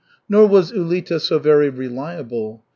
Nor 0.27 0.47
was 0.47 0.71
Ulita 0.71 1.21
so 1.21 1.37
very 1.37 1.69
reliable. 1.69 2.63